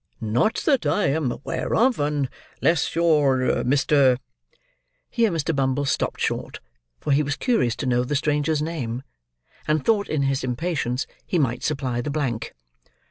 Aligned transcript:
"Not 0.19 0.63
that 0.65 0.83
I 0.87 1.09
am 1.09 1.31
aware 1.31 1.75
of, 1.75 1.99
unless 1.99 2.95
you're 2.95 3.63
Mr.—" 3.63 4.17
Here 5.11 5.29
Mr. 5.29 5.55
Bumble 5.55 5.85
stopped 5.85 6.21
short; 6.21 6.59
for 6.99 7.11
he 7.11 7.21
was 7.21 7.35
curious 7.35 7.75
to 7.75 7.85
know 7.85 8.03
the 8.03 8.15
stranger's 8.15 8.63
name, 8.63 9.03
and 9.67 9.85
thought 9.85 10.07
in 10.09 10.23
his 10.23 10.43
impatience, 10.43 11.05
he 11.27 11.37
might 11.37 11.61
supply 11.61 12.01
the 12.01 12.09
blank. 12.09 12.55